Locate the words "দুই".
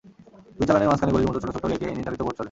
0.57-0.65